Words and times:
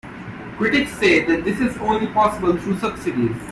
Critics 0.57 0.97
say 0.97 1.23
that 1.25 1.43
this 1.43 1.59
is 1.61 1.77
only 1.77 2.07
possible 2.07 2.57
through 2.57 2.79
subsidies. 2.79 3.39